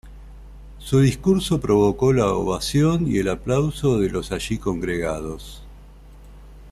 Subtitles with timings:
[0.79, 5.61] Su discurso provocó la ovación y el aplauso de los allí congregados.